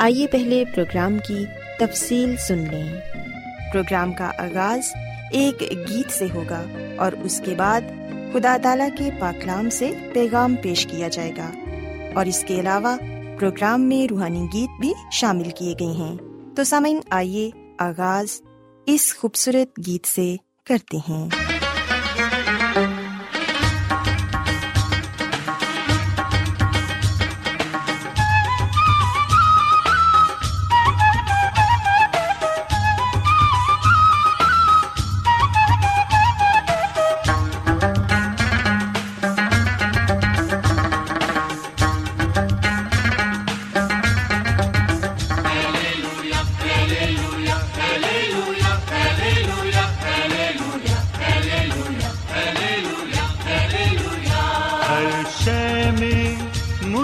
آئیے 0.00 0.26
پہلے 0.26 0.64
پروگرام 0.74 1.18
کی 1.18 1.44
تفصیل 1.78 2.36
سن 2.36 2.58
لیں۔ 2.58 3.00
پروگرام 3.72 4.12
کا 4.12 4.30
آغاز 4.38 4.80
ایک 5.32 5.60
گیت 5.60 6.10
سے 6.10 6.26
ہوگا 6.34 6.64
اور 6.96 7.12
اس 7.22 7.42
کے 7.44 7.54
بعد 7.54 7.80
خدا 8.32 8.56
تعالی 8.62 8.84
کے 8.98 9.10
پاکلام 9.18 9.70
سے 9.70 9.90
پیغام 10.12 10.54
پیش 10.62 10.86
کیا 10.86 11.08
جائے 11.08 11.32
گا۔ 11.36 11.50
اور 12.14 12.26
اس 12.26 12.44
کے 12.46 12.60
علاوہ 12.60 12.96
پروگرام 13.38 13.82
میں 13.82 14.06
روحانی 14.06 14.46
گیت 14.52 14.80
بھی 14.80 14.92
شامل 15.12 15.50
کیے 15.50 15.74
گئے 15.80 15.92
ہیں۔ 15.92 16.16
تو 16.56 16.64
سامعین، 16.64 17.00
آئیے 17.10 17.50
آغاز 17.78 18.42
اس 18.86 19.14
خوبصورت 19.16 19.86
گیت 19.86 20.06
سے 20.06 20.36
کرتے 20.66 20.96
ہیں۔ 20.96 21.49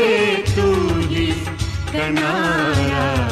مجھے 0.00 0.42
تو 0.56 0.72
ہی 1.10 1.30
کنارا 1.92 3.28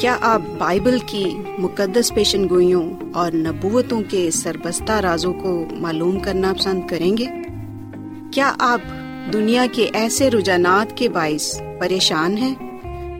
کیا 0.00 0.16
آپ 0.20 0.42
بائبل 0.58 0.98
کی 1.06 1.24
مقدس 1.58 2.14
پیشن 2.14 2.48
گوئیوں 2.48 2.90
اور 3.14 3.32
نبوتوں 3.32 4.02
کے 4.08 4.30
سربستہ 4.30 4.92
رازوں 4.92 5.32
کو 5.32 5.64
معلوم 5.72 6.18
کرنا 6.18 6.52
پسند 6.52 6.86
کریں 6.88 7.16
گے؟ 7.16 7.26
کیا 8.32 8.52
آپ 8.58 8.80
دنیا 9.32 9.66
کے 9.72 9.90
ایسے 9.92 10.30
رجحانات 10.30 10.96
کے 10.96 11.08
باعث 11.08 11.60
پریشان 11.80 12.38
ہیں؟ 12.38 12.69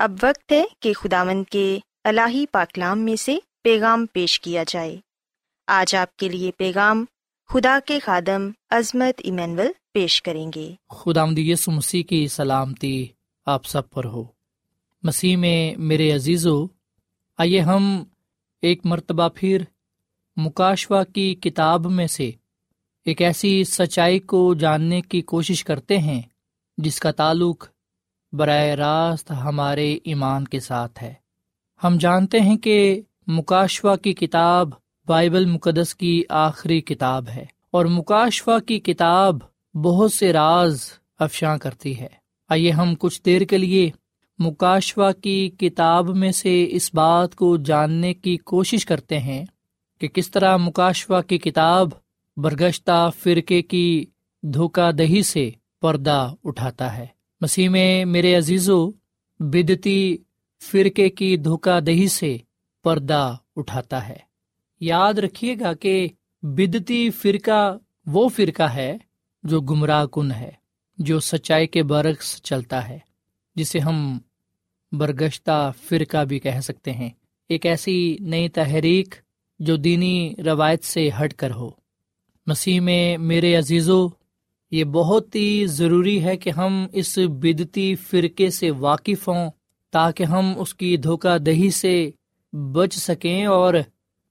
اب 0.00 0.12
وقت 0.22 0.52
ہے 0.52 0.64
کہ 0.80 0.92
خداوند 0.92 1.44
کے 1.50 1.78
الہی 2.04 2.44
پاکلام 2.46 2.98
میں 2.98 3.16
سے 3.16 3.36
پیغام 3.64 4.06
پیش 4.06 4.40
کیا 4.40 4.64
جائے۔ 4.68 4.96
آج 5.66 5.94
آپ 5.94 6.16
کے 6.16 6.28
لیے 6.28 6.50
پیغام 6.56 7.04
خدا 7.48 7.78
کے 7.86 7.98
خادم 7.98 8.50
عظمت 8.70 9.20
ایمینول 9.24 9.66
پیش 9.94 10.22
کریں 10.22 10.50
گے۔ 10.54 10.74
خدا 10.88 11.24
یسو 11.36 11.70
مسیح 11.70 12.02
کی 12.02 12.28
سلامتی 12.28 13.06
آپ 13.46 13.66
سب 13.66 13.90
پر 13.90 14.04
ہو۔ 14.04 14.24
مسیح 15.02 15.36
میں 15.36 15.74
میرے 15.78 16.12
عزیزو، 16.12 16.64
آئیے 17.38 17.60
ہم 17.60 18.04
ایک 18.62 18.86
مرتبہ 18.86 19.28
پھر 19.34 19.62
مکاشوا 20.36 21.04
کی 21.04 21.34
کتاب 21.34 21.86
میں 21.90 22.06
سے 22.06 22.30
ایک 23.04 23.22
ایسی 23.22 23.64
سچائی 23.64 24.18
کو 24.18 24.54
جاننے 24.54 25.00
کی 25.00 25.22
کوشش 25.22 25.64
کرتے 25.64 25.98
ہیں 25.98 26.22
جس 26.78 27.00
کا 27.00 27.10
تعلق 27.10 27.68
براہ 28.32 28.62
راست 28.62 29.30
ہمارے 29.30 29.98
ایمان 30.04 30.44
کے 30.44 30.60
ساتھ 30.60 31.02
ہے۔ 31.02 31.14
ہم 31.84 31.96
جانتے 32.00 32.40
ہیں 32.40 32.56
کہ 32.56 33.00
مکاشوا 33.26 33.96
کی 33.96 34.12
کتاب 34.12 34.68
بائبل 35.06 35.44
مقدس 35.44 35.94
کی 35.94 36.22
آخری 36.28 36.80
کتاب 36.80 37.28
ہے 37.28 37.44
اور 37.70 37.86
مکاشوا 37.86 38.58
کی 38.58 38.80
کتاب 38.80 39.36
بہت 39.74 40.12
سے 40.12 40.32
راز 40.32 40.80
افشاں 41.18 41.58
کرتی 41.58 42.00
ہے۔ 42.00 42.06
آئیے 42.48 42.70
ہم 42.70 42.94
کچھ 42.94 43.22
دیر 43.24 43.42
کے 43.42 43.58
لیے 43.58 43.90
مکاشوا 44.38 45.12
کی 45.12 45.50
کتاب 45.58 46.16
میں 46.16 46.32
سے 46.32 46.66
اس 46.70 46.94
بات 46.94 47.34
کو 47.34 47.56
جاننے 47.56 48.14
کی 48.14 48.36
کوشش 48.36 48.86
کرتے 48.86 49.18
ہیں 49.18 49.44
کہ 50.00 50.08
کس 50.08 50.30
طرح 50.30 50.56
مکاشوا 50.56 51.22
کی 51.22 51.38
کتاب 51.38 51.88
برگشتہ 52.36 53.10
فرقے 53.18 53.62
کی 53.62 54.04
دھوکہ 54.42 54.92
دہی 54.92 55.22
سے 55.22 55.50
پردہ 55.80 56.34
اٹھاتا 56.44 56.96
ہے۔ 56.96 57.19
مسیح 57.40 57.68
میں 57.68 58.04
میرے 58.04 58.36
عزیزو، 58.36 58.90
بدتی 59.40 60.16
فرقے 60.62 61.08
کی 61.08 61.36
دھوکہ 61.36 61.80
دہی 61.80 62.08
سے 62.08 62.36
پردہ 62.84 63.36
اٹھاتا 63.56 64.08
ہے۔ 64.08 64.16
یاد 64.80 65.14
رکھیے 65.14 65.56
گا 65.60 65.72
کہ 65.72 66.08
بدتی 66.42 67.10
فرقہ 67.10 67.78
وہ 68.06 68.28
فرقہ 68.28 68.62
ہے 68.62 68.98
جو 69.42 69.60
گمراہ 69.60 70.06
کن 70.06 70.32
ہے، 70.32 70.50
جو 70.98 71.20
سچائی 71.20 71.66
کے 71.66 71.82
برعکس 71.82 72.42
چلتا 72.42 72.88
ہے، 72.88 72.98
جسے 73.54 73.78
ہم 73.78 74.18
برگشتہ 74.92 75.72
فرقہ 75.88 76.24
بھی 76.24 76.38
کہہ 76.38 76.60
سکتے 76.62 76.92
ہیں۔ 76.92 77.10
ایک 77.48 77.66
ایسی 77.66 78.16
نئی 78.20 78.48
تحریک 78.48 79.14
جو 79.58 79.76
دینی 79.76 80.34
روایت 80.44 80.84
سے 80.84 81.10
ہٹ 81.20 81.34
کر 81.34 81.50
ہو۔ 81.50 81.70
مسیح 82.46 82.80
میں 82.80 83.18
میرے 83.18 83.54
عزیزو 83.54 84.08
یہ 84.70 84.84
بہت 84.84 85.34
ہی 85.34 85.66
ضروری 85.66 86.24
ہے 86.24 86.36
کہ 86.36 86.50
ہم 86.50 86.86
اس 86.92 87.18
بدتی 87.18 87.94
فرقے 87.94 88.50
سے 88.50 88.70
واقف 88.70 89.28
ہوں 89.28 89.50
تاکہ 89.90 90.24
ہم 90.24 90.52
اس 90.56 90.74
کی 90.74 90.96
دھوکہ 90.96 91.38
دہی 91.38 91.70
سے 91.70 92.10
بچ 92.52 92.94
سکیں 92.94 93.46
اور 93.46 93.74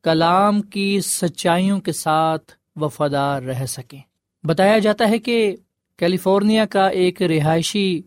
کلام 0.03 0.61
کی 0.61 1.01
سچائیوں 1.01 1.79
کے 1.79 1.91
ساتھ 1.91 2.51
وفادار 2.75 3.41
رہ 3.41 3.65
سکیں۔ 3.65 3.99
بتایا 4.43 4.77
جاتا 4.77 5.09
ہے 5.09 5.19
کہ 5.19 5.55
کیلیفورنیا 5.97 6.65
کا 6.65 6.87
ایک 6.87 7.21
رہائشی 7.21 8.01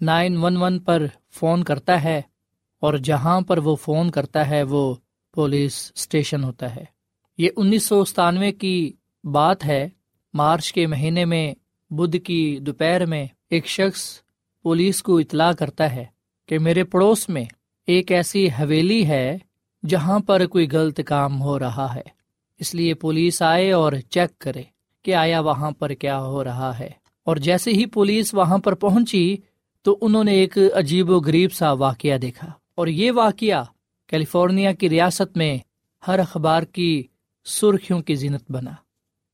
نائن 0.00 0.36
ون 0.36 0.56
ون 0.56 0.78
پر 0.78 1.06
فون 1.30 1.64
کرتا 1.64 2.04
ہے 2.04 2.22
اور 2.80 2.94
جہاں 2.94 3.40
پر 3.40 3.58
وہ 3.58 3.76
فون 3.76 4.10
کرتا 4.10 4.50
ہے 4.50 4.62
وہ 4.62 4.94
پولیس 5.34 5.92
اسٹیشن 5.94 6.44
ہوتا 6.44 6.76
ہے۔ 6.76 6.84
یہ 7.38 7.48
انیس 7.56 7.86
سو 7.86 8.04
ستانوے 8.04 8.52
کی 8.52 8.92
بات 9.24 9.64
ہے، 9.64 9.88
مارچ 10.34 10.72
کے 10.72 10.86
مہینے 10.86 11.24
میں 11.24 11.54
بدھ 11.90 12.16
کی 12.16 12.58
دوپہر 12.60 13.06
میں 13.06 13.26
ایک 13.50 13.66
شخص 13.66 14.20
پولیس 14.62 15.02
کو 15.02 15.18
اطلاع 15.18 15.52
کرتا 15.52 15.94
ہے 15.94 16.04
کہ 16.46 16.58
میرے 16.58 16.84
پڑوس 16.84 17.28
میں 17.28 17.44
ایک 17.86 18.12
ایسی 18.12 18.48
حویلی 18.48 19.06
ہے 19.06 19.38
جہاں 19.88 20.18
پر 20.18 20.46
کوئی 20.46 20.66
غلط 20.72 21.00
کام 21.06 21.42
ہو 21.42 21.58
رہا 21.58 21.94
ہے۔ 21.94 22.02
اس 22.58 22.74
لیے 22.74 22.94
پولیس 22.94 23.42
آئے 23.42 23.72
اور 23.72 23.92
چیک 24.10 24.38
کرے 24.38 24.62
کہ 25.02 25.14
آیا 25.14 25.40
وہاں 25.40 25.70
پر 25.70 25.90
کیا 25.90 26.20
ہو 26.20 26.44
رہا 26.44 26.78
ہے۔ 26.78 26.90
اور 27.24 27.36
جیسے 27.36 27.70
ہی 27.70 27.86
پولیس 27.86 28.34
وہاں 28.34 28.58
پر 28.58 28.74
پہنچی 28.74 29.36
تو 29.82 29.98
انہوں 30.00 30.24
نے 30.24 30.32
ایک 30.32 30.58
عجیب 30.74 31.10
و 31.10 31.20
غریب 31.20 31.52
سا 31.52 31.72
واقعہ 31.72 32.18
دیکھا۔ 32.18 32.52
اور 32.74 32.86
یہ 32.86 33.12
واقعہ 33.12 33.64
کیلیفورنیا 34.06 34.72
کی 34.72 34.88
ریاست 34.88 35.36
میں 35.36 35.58
ہر 36.08 36.18
اخبار 36.18 36.62
کی 36.62 37.02
سرخیوں 37.44 38.00
کی 38.00 38.14
زینت 38.14 38.50
بنا۔ 38.50 38.72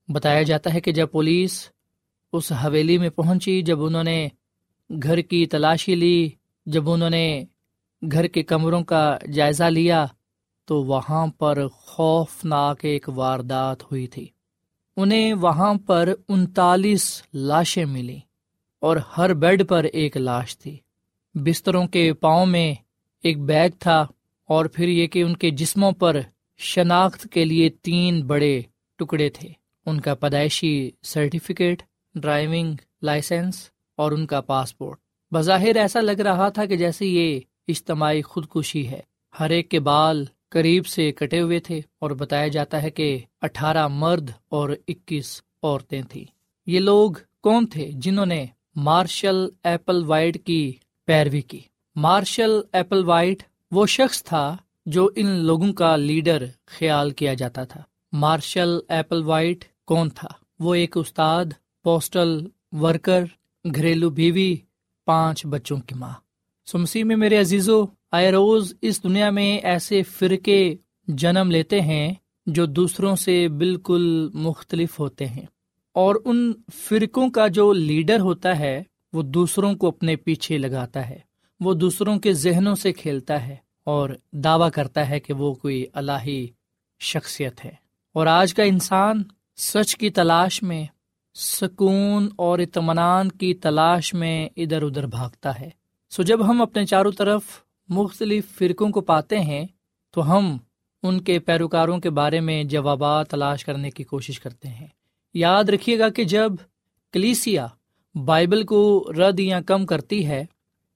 بتایا 0.07 0.43
جاتا 0.43 0.73
ہے 0.73 0.79
کہ 0.79 0.91
جب 0.91 1.11
پولیس 1.11 1.69
اس 2.35 2.51
حویلی 2.51 2.97
میں 2.97 3.09
پہنچی 3.09 3.61
جب 3.61 3.83
انہوں 3.83 4.03
نے 4.03 4.27
گھر 5.03 5.21
کی 5.21 5.45
تلاشی 5.45 5.95
لی، 5.95 6.29
جب 6.65 6.89
انہوں 6.89 7.09
نے 7.09 7.43
گھر 8.11 8.27
کے 8.27 8.43
کمروں 8.43 8.83
کا 8.83 9.17
جائزہ 9.33 9.63
لیا 9.63 10.05
تو 10.65 10.83
وہاں 10.83 11.27
پر 11.27 11.67
خوفناک 11.67 12.85
ایک 12.85 13.09
واردات 13.09 13.83
ہوئی 13.83 14.07
تھی۔ 14.07 14.27
انہیں 14.97 15.33
وہاں 15.33 15.73
پر 15.73 16.13
انتالیس 16.29 17.23
لاشیں 17.33 17.85
ملی 17.85 18.19
اور 18.81 18.97
ہر 19.17 19.33
بیڈ 19.33 19.67
پر 19.67 19.83
ایک 19.83 20.17
لاش 20.17 20.57
تھی۔ 20.57 20.77
بستروں 21.35 21.87
کے 21.87 22.13
پاؤں 22.13 22.45
میں 22.45 22.73
ایک 23.23 23.41
بیگ 23.41 23.69
تھا 23.79 24.07
اور 24.47 24.65
پھر 24.65 24.87
یہ 24.87 25.07
کہ 25.07 25.23
ان 25.23 25.35
کے 25.35 25.49
جسموں 25.49 25.91
پر 25.91 26.19
شناخت 26.57 27.27
کے 27.31 27.45
لیے 27.45 27.69
تین 27.69 28.21
بڑے 28.27 28.61
ٹکڑے 28.95 29.29
تھے۔ 29.29 29.49
ان 29.85 30.01
کا 30.01 30.15
پیدائشی 30.15 30.91
سرٹیفکیٹ 31.03 31.83
ڈرائیونگ، 32.15 32.75
لائسنس 33.01 33.69
اور 33.97 34.11
ان 34.11 34.25
کا 34.25 34.41
پاسپورٹ۔ 34.41 34.99
بظاہر 35.31 35.75
ایسا 35.75 36.01
لگ 36.01 36.11
رہا 36.11 36.49
تھا 36.49 36.65
کہ 36.65 36.75
جیسے 36.75 37.05
یہ 37.05 37.39
اجتماعی 37.67 38.21
خودکشی 38.21 38.87
ہے۔ 38.87 38.99
ہر 39.39 39.49
ایک 39.49 39.69
کے 39.69 39.79
بال 39.79 40.25
قریب 40.49 40.87
سے 40.87 41.11
کٹے 41.11 41.41
ہوئے 41.41 41.59
تھے 41.59 41.81
اور 41.99 42.11
بتایا 42.11 42.47
جاتا 42.47 42.83
ہے 42.83 42.89
کہ 42.89 43.19
اٹھارہ 43.41 43.87
مرد 43.87 44.29
اور 44.49 44.69
اکیس 44.87 45.41
عورتیں 45.63 46.01
تھیں۔ 46.01 46.25
یہ 46.65 46.79
لوگ 46.79 47.11
کون 47.41 47.65
تھے 47.65 47.89
جنہوں 47.93 48.25
نے 48.25 48.45
مارشل 48.75 49.47
ایپل 49.63 50.03
وائٹ 50.05 50.45
کی 50.45 50.73
پیروی 51.05 51.41
کی؟ 51.41 51.59
مارشل 51.95 52.51
ایپل 52.71 53.03
وائٹ 53.05 53.43
وہ 53.71 53.85
شخص 53.85 54.23
تھا 54.23 54.57
جو 54.85 55.09
ان 55.15 55.27
لوگوں 55.27 55.73
کا 55.73 55.95
لیڈر 55.95 56.45
خیال 56.65 57.11
کیا 57.11 57.33
جاتا 57.33 57.63
تھا۔ 57.63 57.81
مارشل 58.13 58.79
ایپل 58.89 59.23
وائٹ 59.23 59.65
کون 59.85 60.09
تھا؟ 60.09 60.27
وہ 60.59 60.75
ایک 60.75 60.97
استاد 60.97 61.45
پوسٹل 61.85 62.47
ورکر، 62.71 63.23
گھریلو 63.75 64.09
بیوی، 64.09 64.55
پانچ 65.05 65.45
بچوں 65.45 65.77
کی 65.77 65.95
ماں۔ 65.95 66.13
سو 66.65 66.77
مسیح 66.77 67.03
میں 67.03 67.15
میرے 67.15 67.39
عزیزو، 67.39 67.85
آئے 68.11 68.31
روز 68.31 68.73
اس 68.81 69.03
دنیا 69.03 69.29
میں 69.29 69.57
ایسے 69.57 70.03
فرقے 70.03 70.75
جنم 71.07 71.51
لیتے 71.51 71.81
ہیں 71.81 72.13
جو 72.45 72.65
دوسروں 72.65 73.15
سے 73.15 73.47
بالکل 73.47 74.29
مختلف 74.33 74.99
ہوتے 74.99 75.27
ہیں۔ 75.27 75.45
اور 75.93 76.15
ان 76.25 76.53
فرقوں 76.73 77.29
کا 77.29 77.47
جو 77.47 77.73
لیڈر 77.73 78.19
ہوتا 78.19 78.59
ہے، 78.59 78.83
وہ 79.13 79.21
دوسروں 79.21 79.73
کو 79.73 79.87
اپنے 79.87 80.15
پیچھے 80.15 80.57
لگاتا 80.57 81.09
ہے۔ 81.09 81.19
وہ 81.59 81.73
دوسروں 81.73 82.19
کے 82.19 82.33
ذہنوں 82.33 82.75
سے 82.75 82.93
کھیلتا 82.93 83.47
ہے 83.47 83.55
اور 83.83 84.09
دعویٰ 84.31 84.71
کرتا 84.71 85.09
ہے 85.09 85.19
کہ 85.19 85.33
وہ 85.33 85.53
کوئی 85.53 85.85
الہی 85.93 86.47
شخصیت 86.99 87.65
ہے۔ 87.65 87.71
اور 88.13 88.27
آج 88.27 88.53
کا 88.53 88.63
انسان 88.63 89.23
سچ 89.57 89.95
کی 89.95 90.09
تلاش 90.09 90.63
میں 90.63 90.85
سکون 91.35 92.29
اور 92.35 92.59
اطمینان 92.59 93.29
کی 93.29 93.53
تلاش 93.53 94.13
میں 94.13 94.49
ادھر 94.57 94.81
ادھر 94.81 95.07
بھاگتا 95.07 95.59
ہے۔ 95.59 95.69
سو 96.09 96.23
جب 96.23 96.49
ہم 96.49 96.61
اپنے 96.61 96.85
چاروں 96.85 97.11
طرف 97.11 97.41
مختلف 97.89 98.57
فرقوں 98.57 98.89
کو 98.89 99.01
پاتے 99.01 99.39
ہیں، 99.39 99.65
تو 100.11 100.37
ہم 100.37 100.57
ان 101.03 101.21
کے 101.21 101.39
پیروکاروں 101.39 101.99
کے 101.99 102.09
بارے 102.09 102.39
میں 102.39 102.63
جوابات 102.63 103.29
تلاش 103.29 103.65
کرنے 103.65 103.91
کی 103.91 104.03
کوشش 104.03 104.39
کرتے 104.39 104.67
ہیں۔ 104.67 104.87
یاد 105.33 105.63
رکھیے 105.63 105.99
گا 105.99 106.09
کہ 106.09 106.23
جب 106.23 106.53
کلیسیا 107.11 107.67
بائبل 108.25 108.63
کو 108.63 109.07
رد 109.17 109.39
یا 109.39 109.61
کم 109.61 109.85
کرتی 109.85 110.27
ہے، 110.27 110.45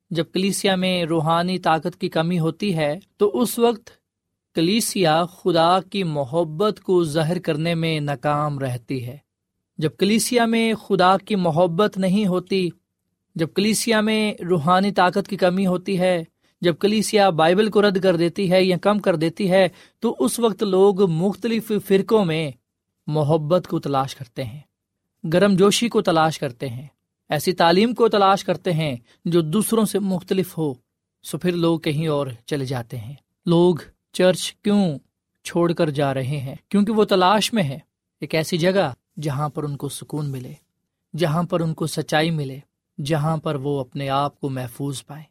جب 0.09 0.25
کلیسیا 0.33 0.75
میں 0.75 1.03
روحانی 1.03 1.59
طاقت 1.59 2.01
کی 2.01 2.09
کمی 2.09 2.39
ہوتی 2.39 2.77
ہے، 2.77 2.99
تو 3.17 3.41
اس 3.41 3.59
وقت 3.59 3.89
کلیسیا 4.55 5.25
خدا 5.25 5.79
کی 5.81 6.03
محبت 6.03 6.79
کو 6.79 7.03
ظاہر 7.03 7.39
کرنے 7.39 7.75
میں 7.75 7.99
ناکام 7.99 8.59
رہتی 8.59 9.05
ہے۔ 9.05 9.28
جب 9.79 9.89
کلیسیا 9.97 10.45
میں 10.45 10.73
خدا 10.73 11.17
کی 11.17 11.35
محبت 11.35 11.97
نہیں 11.97 12.25
ہوتی، 12.25 12.69
جب 13.35 13.47
کلیسیا 13.55 14.01
میں 14.01 14.33
روحانی 14.43 14.91
طاقت 14.91 15.27
کی 15.27 15.37
کمی 15.37 15.65
ہوتی 15.65 15.99
ہے، 15.99 16.23
جب 16.61 16.75
کلیسیا 16.79 17.29
بائبل 17.29 17.69
کو 17.69 17.81
رد 17.81 18.03
کر 18.03 18.15
دیتی 18.15 18.51
ہے 18.51 18.63
یا 18.63 18.77
کم 18.77 18.99
کر 18.99 19.15
دیتی 19.15 19.51
ہے، 19.51 19.67
تو 19.99 20.15
اس 20.19 20.39
وقت 20.39 20.63
لوگ 20.63 21.09
مختلف 21.11 21.71
فرقوں 21.87 22.25
میں 22.25 22.51
محبت 23.07 23.67
کو 23.67 23.79
تلاش 23.79 24.15
کرتے 24.15 24.43
ہیں، 24.43 24.59
گرم 25.33 25.55
جوشی 25.55 25.89
کو 25.89 26.01
تلاش 26.01 26.39
کرتے 26.39 26.69
ہیں، 26.69 26.87
ایسی 27.29 27.53
تعلیم 27.53 27.93
کو 27.93 28.07
تلاش 28.07 28.43
کرتے 28.43 28.73
ہیں 28.73 28.95
جو 29.25 29.41
دوسروں 29.41 29.85
سے 29.85 29.99
مختلف 29.99 30.57
ہو، 30.57 30.73
سو 31.23 31.37
پھر 31.37 31.51
لوگ 31.51 31.79
کہیں 31.79 32.07
اور 32.07 32.27
چلے 32.45 32.65
جاتے 32.65 32.97
ہیں۔ 32.97 33.13
لوگ 33.45 33.75
چرچ 34.13 34.53
کیوں 34.53 34.99
چھوڑ 35.43 35.71
کر 35.73 35.89
جا 35.89 36.13
رہے 36.13 36.37
ہیں؟ 36.37 36.55
کیونکہ 36.69 36.91
وہ 36.91 37.03
تلاش 37.03 37.53
میں 37.53 37.63
ہے 37.63 37.79
ایک 38.21 38.35
ایسی 38.35 38.57
جگہ 38.57 38.93
جہاں 39.21 39.49
پر 39.49 39.63
ان 39.63 39.77
کو 39.77 39.89
سکون 39.89 40.31
ملے، 40.31 40.53
جہاں 41.17 41.43
پر 41.43 41.59
ان 41.59 41.73
کو 41.73 41.87
سچائی 41.87 42.31
ملے، 42.31 42.59
جہاں 43.05 43.37
پر 43.37 43.55
وہ 43.55 43.79
اپنے 43.79 44.09
آپ 44.09 44.39
کو 44.39 44.49
محفوظ 44.49 45.05
پائے 45.05 45.23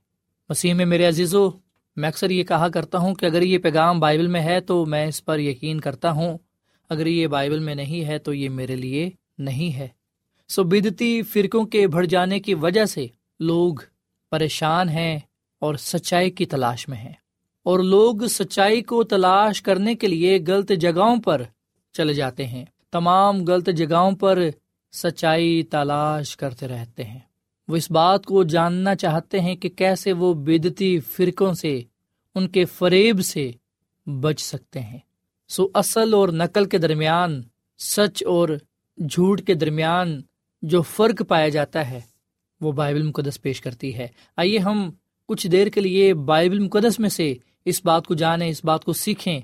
مسیح 0.48 0.74
میں 0.74 0.86
میرے 0.86 1.04
عزیزو، 1.04 1.50
میں 1.96 2.08
اکثر 2.08 2.30
یہ 2.30 2.44
کہا 2.44 2.68
کرتا 2.68 2.98
ہوں 2.98 3.14
کہ 3.14 3.26
اگر 3.26 3.42
یہ 3.42 3.58
پیغام 3.58 4.00
بائبل 4.00 4.26
میں 4.26 4.40
ہے 4.40 4.60
تو 4.60 4.86
میں 4.86 5.06
اس 5.06 5.24
پر 5.24 5.38
یقین 5.38 5.80
کرتا 5.80 6.10
ہوں، 6.10 6.38
اگر 6.88 7.06
یہ 7.06 7.26
بائبل 7.26 7.58
میں 7.58 7.74
نہیں 7.74 8.04
ہے 8.04 8.18
تو 8.18 8.34
یہ 8.34 8.48
میرے 8.48 8.76
لیے 8.76 9.10
نہیں 9.38 9.76
ہے۔ 9.76 9.88
سو 10.48 10.64
بدتی 10.64 11.22
فرقوں 11.22 11.64
کے 11.64 11.86
بڑھ 11.86 12.06
جانے 12.06 12.40
کی 12.40 12.54
وجہ 12.54 12.84
سے 12.84 13.06
لوگ 13.40 13.74
پریشان 14.30 14.88
ہیں 14.88 15.18
اور 15.58 15.74
سچائی 15.74 16.30
کی 16.30 16.46
تلاش 16.46 16.88
میں 16.88 16.98
ہیں۔ 16.98 17.12
اور 17.62 17.78
لوگ 17.78 18.26
سچائی 18.30 18.82
کو 18.82 19.04
تلاش 19.04 19.62
کرنے 19.62 19.94
کے 19.94 20.06
لیے 20.06 20.38
غلط 20.46 20.72
جگہوں 20.80 21.22
پر 21.22 21.42
چلے 21.92 22.14
جاتے 22.14 22.46
ہیں۔ 22.46 22.64
تمام 22.90 23.44
غلط 23.44 23.68
جگہوں 23.68 24.12
پر 24.12 24.48
سچائی 24.92 25.62
تلاش 25.62 26.36
کرتے 26.36 26.68
رہتے 26.68 27.04
ہیں۔ 27.04 27.18
وہ 27.68 27.76
اس 27.76 27.90
بات 27.90 28.24
کو 28.24 28.44
جاننا 28.44 28.94
چاہتے 28.94 29.40
ہیں 29.40 29.56
کہ 29.56 29.68
کیسے 29.68 30.12
وہ 30.12 30.34
بدتی 30.34 31.00
فرقوں 31.00 31.52
سے، 31.52 31.82
ان 32.34 32.48
کے 32.48 32.64
فریب 32.64 33.20
سے 33.20 33.50
بچ 34.06 34.40
سکتے 34.40 34.80
ہیں۔ 34.80 34.98
سو 35.48 35.68
اصل 35.74 36.14
اور 36.14 36.28
نقل 36.28 36.64
کے 36.64 36.78
درمیان، 36.78 37.42
سچ 37.78 38.24
اور 38.26 38.48
جھوٹ 39.10 39.42
کے 39.42 39.54
درمیان 39.54 40.22
جو 40.62 40.82
فرق 40.82 41.22
پایا 41.28 41.48
جاتا 41.48 41.90
ہے، 41.90 42.00
وہ 42.60 42.72
بائبل 42.72 43.02
مقدس 43.02 43.42
پیش 43.42 43.60
کرتی 43.60 43.94
ہے۔ 43.94 44.08
آئیے 44.36 44.58
ہم 44.58 44.90
کچھ 45.26 45.46
دیر 45.46 45.66
کے 45.66 45.80
لیے 45.80 46.14
بائبل 46.14 46.58
مقدس 46.58 46.98
میں 46.98 47.08
سے 47.08 47.34
اس 47.64 47.84
بات 47.84 48.06
کو 48.06 48.14
جانیں، 48.14 48.48
اس 48.48 48.64
بات 48.64 48.84
کو 48.84 48.92
سیکھیں۔ 48.92 49.40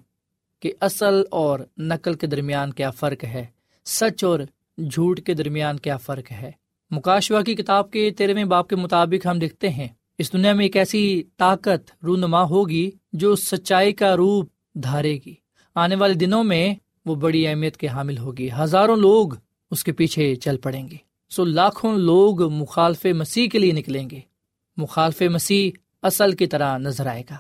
کہ 0.65 0.73
اصل 0.81 1.23
اور 1.31 1.61
نقل 1.79 2.15
کے 2.15 2.27
درمیان 2.27 2.73
کیا 2.73 2.91
فرق 2.91 3.25
ہے، 3.25 3.45
سچ 3.85 4.25
اور 4.25 4.41
جھوٹ 4.79 5.21
کے 5.21 5.35
درمیان 5.35 5.79
کیا 5.79 5.97
فرق 5.97 6.33
ہے۔ 6.33 6.51
مکاشوا 6.91 7.43
کی 7.43 7.55
کتاب 7.55 7.91
کے 7.91 8.11
تیرہویں 8.11 8.45
باپ 8.45 8.69
کے 8.69 8.77
مطابق 8.77 9.27
ہم 9.27 9.39
دیکھتے 9.39 9.71
ہیں، 9.71 9.89
اس 10.19 10.33
دنیا 10.33 10.53
میں 10.53 10.65
ایک 10.65 10.77
ایسی 10.77 11.23
طاقت 11.37 12.05
رونما 12.05 12.43
ہوگی 12.43 12.91
جو 13.13 13.37
سچائی 13.37 13.93
کا 13.93 14.17
روپ 14.17 14.49
دھارے 14.75 15.19
گی۔ 15.27 15.35
آنے 15.75 15.95
والے 15.95 16.15
دنوں 16.15 16.45
میں 16.45 16.75
وہ 17.07 17.15
بڑی 17.15 17.47
اہمیت 17.47 17.77
کے 17.77 17.87
حامل 17.87 18.19
ہوگی۔ 18.19 18.49
ہزاروں 18.59 18.97
لوگ 18.97 19.29
اس 19.71 19.85
کے 19.85 19.93
پیچھے 19.93 20.35
چل 20.35 20.57
پڑیں 20.57 20.89
گے۔ 20.89 20.97
سو 21.31 21.45
لاکھوں 21.45 21.99
لوگ 21.99 22.53
مخالف 22.53 23.07
مسیح 23.07 23.49
کے 23.49 23.59
لیے 23.59 23.73
نکلیں 23.73 24.11
گے۔ 24.11 24.21
مخالف 24.77 25.23
مسیح 25.23 25.71
اصل 26.03 26.33
کی 26.33 26.47
طرح 26.47 26.79
نظر 26.79 27.07
آئے 27.07 27.23
گا۔ 27.31 27.37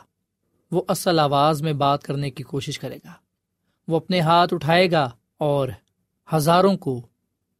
وہ 0.75 0.83
اصل 0.88 1.19
آواز 1.19 1.62
میں 1.62 1.73
بات 1.73 2.02
کرنے 2.02 2.31
کی 2.31 2.43
کوشش 2.43 2.78
کرے 2.78 2.97
گا۔ 2.97 3.12
وہ 3.88 3.97
اپنے 3.97 4.21
ہاتھ 4.21 4.54
اٹھائے 4.54 4.90
گا 4.90 5.11
اور 5.38 5.69
ہزاروں 6.35 6.76
کو 6.76 7.07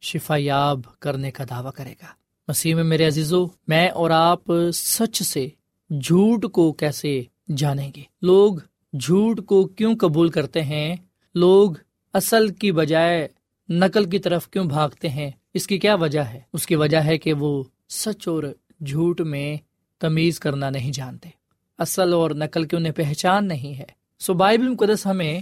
شفا 0.03 0.37
یاب 0.39 0.81
کرنے 1.01 1.31
کا 1.31 1.45
دعوی 1.51 1.71
کرے 1.75 1.93
گا۔ 1.93 2.07
مسیح 2.49 2.75
میں 2.75 2.85
میرے 2.85 3.07
عزیزو، 3.07 3.47
میں 3.69 3.89
اور 3.89 4.11
آپ 4.11 4.41
سچ 4.75 5.23
سے 5.23 5.49
جھوٹ 5.91 6.53
کو 6.53 6.73
کیسے 6.73 7.23
جانیں 7.57 7.91
گے؟ 7.97 8.03
لوگ 8.23 8.55
جھوٹ 9.01 9.47
کو 9.47 9.65
کیوں 9.65 9.97
قبول 9.97 10.29
کرتے 10.29 10.63
ہیں؟ 10.63 10.97
لوگ 11.35 11.71
اصل 12.13 12.49
کی 12.49 12.73
بجائے 12.73 13.29
نقل 13.69 14.11
کی 14.11 14.19
طرف 14.19 14.51
کیوں 14.51 14.65
بھاگتے 14.65 15.09
ہیں؟ 15.09 15.31
اس 15.55 15.67
کی 15.67 15.79
کیا 15.79 15.95
وجہ 15.95 16.21
ہے؟ 16.21 16.41
اس 16.53 16.67
کی 16.67 16.77
وجہ 16.77 16.99
ہے 16.99 17.19
کہ 17.19 17.33
وہ 17.33 17.65
سچ 17.89 18.29
اور 18.29 18.43
جھوٹ 18.87 19.21
میں 19.21 19.57
تمیز 19.99 20.41
کرنا 20.41 20.71
نہیں 20.71 20.93
جانتے۔ 20.93 21.44
اصل 21.79 22.13
اور 22.13 22.31
نقل 22.31 22.65
کی 22.65 22.77
انہیں 22.77 22.93
پہچان 22.93 23.49
نہیں 23.49 23.79
ہے۔ 23.79 23.85
سو 24.19 24.35
بائبل 24.35 24.69
مقدس 24.69 25.07
ہمیں 25.07 25.41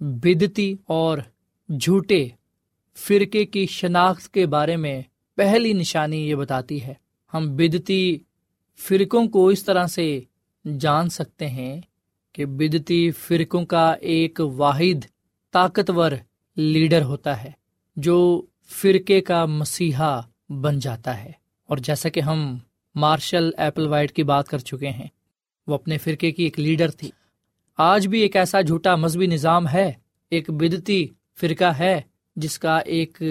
بدتی 0.00 0.76
اور 0.86 1.18
جھوٹے 1.80 2.28
فرقے 2.96 3.46
کی 3.46 3.66
شناخت 3.66 4.28
کے 4.28 4.46
بارے 4.46 4.76
میں 4.76 5.02
پہلی 5.36 5.72
نشانی 5.72 6.30
یہ 6.30 6.34
بتاتی 6.34 6.82
ہے۔ 6.82 6.94
ہم 7.34 7.56
بدتی 7.56 8.18
فرقوں 8.78 9.28
کو 9.28 9.48
اس 9.48 9.64
طرح 9.64 9.86
سے 9.86 10.20
جان 10.80 11.08
سکتے 11.08 11.48
ہیں 11.48 11.80
کہ 12.32 12.46
بدتی 12.46 13.10
فرقوں 13.10 13.66
کا 13.66 13.92
ایک 13.92 14.40
واحد 14.40 15.04
طاقتور 15.52 16.12
لیڈر 16.56 17.02
ہوتا 17.02 17.44
ہے 17.44 17.50
جو 17.96 18.42
فرقے 18.66 19.20
کا 19.20 19.44
مسیحا 19.44 20.20
بن 20.48 20.78
جاتا 20.78 21.24
ہے۔ 21.24 21.32
اور 21.66 21.76
جیسا 21.76 22.08
کہ 22.08 22.20
ہم 22.20 22.58
مارشل 22.94 23.50
ایپل 23.58 23.86
وائٹ 23.86 24.12
کی 24.12 24.22
بات 24.22 24.48
کر 24.48 24.58
چکے 24.58 24.90
ہیں 24.90 25.06
وہ 25.66 25.74
اپنے 25.74 25.98
فرقے 25.98 26.30
کی 26.30 26.42
ایک 26.42 26.60
لیڈر 26.60 26.90
تھی۔ 26.90 27.10
آج 27.78 28.06
بھی 28.06 28.20
ایک 28.20 28.36
ایسا 28.36 28.60
جھوٹا 28.60 28.96
مذہبی 28.96 29.26
نظام 29.26 29.68
ہے، 29.68 29.92
ایک 30.30 30.50
بدتی 30.50 31.08
فرقہ 31.40 31.64
ہے، 31.64 32.00
جس 32.36 32.58
کا 32.58 32.78
ایک 32.78 33.22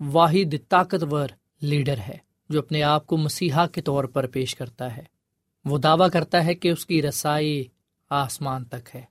واحد 0.00 0.54
طاقتور 0.68 1.28
لیڈر 1.62 1.98
ہے، 2.08 2.16
جو 2.48 2.58
اپنے 2.58 2.82
آپ 2.82 3.06
کو 3.06 3.16
مسیحا 3.16 3.66
کے 3.66 3.80
طور 3.80 4.04
پر 4.04 4.26
پیش 4.26 4.54
کرتا 4.54 4.96
ہے۔ 4.96 5.02
وہ 5.64 5.78
دعویٰ 5.78 6.10
کرتا 6.10 6.44
ہے 6.44 6.54
کہ 6.54 6.68
اس 6.68 6.86
کی 6.86 7.02
رسائی 7.02 7.64
آسمان 8.10 8.64
تک 8.64 8.88
ہے۔ 8.94 9.02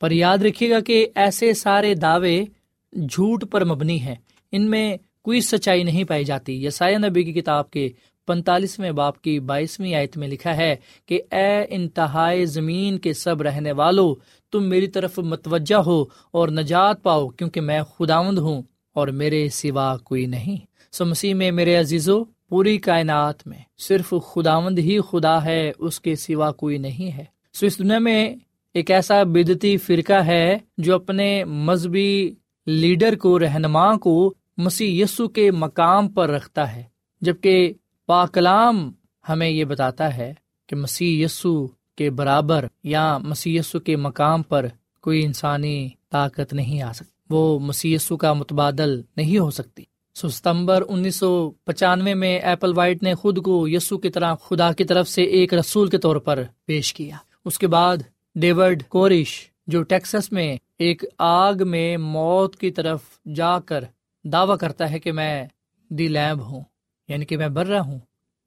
پر 0.00 0.10
یاد 0.10 0.38
رکھیے 0.38 0.70
گا 0.70 0.80
کہ 0.80 1.08
ایسے 1.14 1.54
سارے 1.54 1.94
دعوے 1.94 2.44
جھوٹ 2.92 3.50
پر 3.50 3.64
مبنی 3.64 4.00
ہیں۔ 4.00 4.14
ان 4.52 4.70
میں 4.70 4.96
کوئی 5.22 5.40
سچائی 5.40 5.82
نہیں 5.82 6.04
پائی 6.04 6.24
جاتی۔ 6.24 6.66
یسایہ 6.66 6.98
نبی 6.98 7.24
کی 7.24 7.32
کتاب 7.32 7.70
کے 7.70 7.88
پینتالیسویں 8.30 8.92
باپ 8.92 9.20
کی 9.22 9.40
بائیسویں 9.40 9.94
آیت 9.94 10.16
میں 10.16 10.28
لکھا 10.28 10.56
ہے 10.56 10.76
کہ 11.06 11.22
اے 11.30 11.66
انتہائی 11.68 12.44
زمین 12.44 12.98
کے 12.98 13.12
سب 13.12 13.42
رہنے 13.42 13.72
والو، 13.72 14.14
تم 14.52 14.68
میری 14.68 14.86
طرف 14.86 15.18
متوجہ 15.18 15.80
ہو 15.82 16.04
اور 16.30 16.48
نجات 16.48 17.02
پاؤ 17.02 17.28
کیونکہ 17.28 17.60
میں 17.60 17.82
خداوند 17.82 18.38
ہوں 18.38 18.62
اور 18.94 19.08
میرے 19.08 19.48
سوا 19.48 19.96
کوئی 19.96 20.26
نہیں۔ 20.26 20.56
سو 20.92 21.04
مسیح 21.04 21.34
میں 21.34 21.50
میرے 21.50 21.76
عزیزو، 21.76 22.24
پوری 22.24 22.78
کائنات 22.78 23.46
میں 23.46 23.58
صرف 23.78 24.14
خداوند 24.28 24.78
ہی 24.78 24.98
خدا 25.00 25.44
ہے، 25.44 25.72
اس 25.78 26.00
کے 26.00 26.16
سوا 26.16 26.50
کوئی 26.52 26.78
نہیں 26.78 27.16
ہے۔ 27.16 27.24
سو 27.52 27.66
اس 27.66 27.78
دنیا 27.78 27.98
میں 27.98 28.36
ایک 28.74 28.90
ایسا 28.90 29.22
بدتی 29.22 29.76
فرقہ 29.76 30.20
ہے 30.26 30.58
جو 30.78 30.94
اپنے 30.94 31.44
مذہبی 31.44 32.34
لیڈر 32.66 33.14
کو، 33.16 33.38
رہنما 33.38 33.96
کو 33.96 34.34
مسیح 34.56 35.04
یسو 35.04 35.28
کے 35.28 35.50
مقام 35.50 36.08
پر 36.08 36.30
رکھتا 36.30 36.76
ہے، 36.76 36.82
جبکہ 37.20 37.72
پاکلام 38.10 38.92
ہمیں 39.28 39.48
یہ 39.48 39.64
بتاتا 39.64 40.16
ہے 40.16 40.34
کہ 40.68 40.76
مسیح 40.76 41.24
یسو 41.24 41.66
کے 41.96 42.10
برابر 42.10 42.66
یا 42.84 43.18
مسیح 43.18 43.60
یسو 43.60 43.80
کے 43.80 43.96
مقام 43.96 44.42
پر 44.42 44.66
کوئی 45.00 45.24
انسانی 45.24 45.88
طاقت 46.10 46.52
نہیں 46.52 46.82
آ 46.82 46.92
سکتی۔ 46.92 47.10
وہ 47.30 47.58
مسی 47.58 47.96
کا 48.20 48.32
متبادل 48.32 49.00
نہیں 49.16 49.38
ہو 49.38 49.50
سکتی۔ 49.50 49.84
سو 50.14 50.28
ستمبر 50.28 50.82
انیس 50.88 51.16
سو 51.16 51.50
پچانوے 51.50 52.14
میں 52.14 52.38
ایپل 52.38 52.72
وائٹ 52.76 53.02
نے 53.02 53.14
خود 53.14 53.42
کو 53.42 53.68
یسو 53.68 53.98
کی 53.98 54.10
طرح 54.10 54.34
خدا 54.34 54.72
کی 54.72 54.84
طرف 54.84 55.08
سے 55.08 55.22
ایک 55.22 55.54
رسول 55.54 55.88
کے 55.88 55.98
طور 55.98 56.16
پر 56.16 56.42
پیش 56.64 56.94
کیا۔ 56.94 57.16
اس 57.44 57.58
کے 57.58 57.66
بعد 57.66 57.96
ڈیوڈ 58.34 58.82
کورش 58.82 59.50
جو 59.66 59.82
ٹیکسس 59.82 60.32
میں 60.32 60.56
ایک 60.78 61.04
آگ 61.18 61.54
میں 61.66 61.96
موت 61.96 62.56
کی 62.56 62.70
طرف 62.70 63.00
جا 63.34 63.60
کر 63.60 63.84
دعوی 64.24 64.54
کرتا 64.60 64.90
ہے 64.90 64.98
کہ 64.98 65.12
میں 65.12 65.46
دی 65.88 66.08
لیب 66.08 66.42
ہوں۔ 66.42 66.69
یعنی 67.10 67.24
کہ 67.24 67.36
میں 67.36 67.48
بر 67.48 67.66
رہا 67.66 67.80
ہوں۔ 67.80 67.98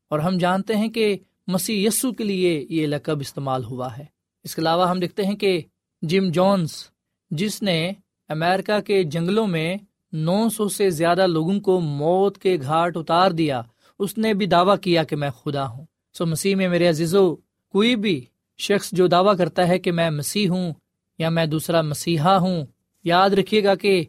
اور 0.10 0.20
ہم 0.20 0.38
جانتے 0.38 0.76
ہیں 0.76 0.88
کہ 0.88 1.18
مسیح 1.48 1.88
یسو 1.88 2.12
کے 2.12 2.24
لیے 2.24 2.66
یہ 2.70 2.88
لقب 2.88 3.20
استعمال 3.20 3.64
ہوا 3.64 3.98
ہے۔ 3.98 4.06
اس 4.44 4.56
کے 4.56 4.62
علاوہ 4.62 4.90
ہم 4.90 5.00
دیکھتے 5.00 5.24
ہیں 5.24 5.36
کہ 5.36 5.62
جم 6.02 6.30
جونس 6.30 6.90
جس 7.32 7.62
نے 7.62 7.92
امیرکا 8.30 8.80
کے 8.80 9.04
جنگلوں 9.04 9.48
میں 9.48 9.76
نو 10.14 10.50
سو 10.50 10.70
سے 10.70 10.90
زیادہ 10.90 11.28
لوگوں 11.28 11.60
کو 11.60 11.80
موت 11.80 12.38
کے 12.38 12.58
گھاٹ 12.62 12.98
اتار 12.98 13.32
دیا، 13.32 13.62
اس 14.00 14.18
نے 14.18 14.34
بھی 14.34 14.46
دعویٰ 14.46 14.80
کیا 14.80 15.04
کہ 15.04 15.16
میں 15.16 15.30
خدا 15.30 15.68
ہوں۔ 15.68 15.86
سو 16.18 16.26
مسیح 16.26 16.56
میں 16.56 16.70
میرے 16.70 16.90
عزیزو، 16.90 17.36
کوئی 17.70 17.96
بھی 17.96 18.26
شخص 18.58 18.90
جو 18.92 19.08
دعویٰ 19.08 19.38
کرتا 19.38 19.68
ہے 19.68 19.80
کہ 19.80 19.92
میں 19.92 20.10
مسیح 20.10 20.50
ہوں 20.50 20.74
یا 21.18 21.30
میں 21.30 21.46
دوسرا 21.46 21.82
مسیحا 21.82 22.38
ہوں، 22.38 22.66
یاد 23.04 23.30
رکھیے 23.30 23.64
گا 23.64 23.76
کہ 23.76 24.04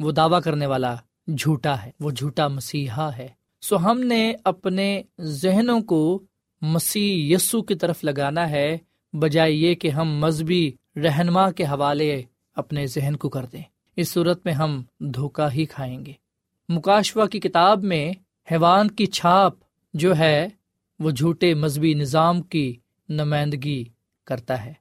وہ 0.00 0.12
دعویٰ 0.12 0.42
کرنے 0.42 0.66
والا 0.66 0.96
جھوٹا 1.36 1.82
ہے، 1.82 1.90
وہ 2.00 2.10
جھوٹا 2.10 2.48
مسیحا 2.48 3.16
ہے۔ 3.16 3.41
سو 3.62 3.76
ہم 3.76 4.00
نے 4.00 4.34
اپنے 4.44 5.02
ذہنوں 5.20 5.80
کو 5.80 6.22
مسیح 6.60 7.34
یسو 7.34 7.62
کی 7.62 7.74
طرف 7.74 8.04
لگانا 8.04 8.50
ہے، 8.50 8.78
بجائے 9.12 9.52
یہ 9.52 9.74
کہ 9.74 9.90
ہم 9.90 10.18
مذہبی 10.18 10.72
رہنما 10.96 11.50
کے 11.50 11.64
حوالے 11.64 12.22
اپنے 12.54 12.86
ذہن 12.86 13.16
کو 13.16 13.28
کر 13.28 13.46
دیں۔ 13.46 13.62
اس 13.96 14.08
صورت 14.08 14.40
میں 14.44 14.52
ہم 14.52 14.82
دھوکہ 15.00 15.54
ہی 15.54 15.64
کھائیں 15.64 16.06
گے۔ 16.06 16.12
مکاشوا 16.68 17.26
کی 17.26 17.40
کتاب 17.40 17.84
میں 17.84 18.12
حیوان 18.52 18.90
کی 18.90 19.06
چھاپ 19.06 19.54
جو 19.94 20.18
ہے، 20.18 20.48
وہ 20.98 21.10
جھوٹے 21.10 21.54
مذہبی 21.54 21.94
نظام 21.94 22.42
کی 22.42 22.76
نمائندگی 23.08 23.84
کرتا 24.24 24.64
ہے۔ 24.64 24.72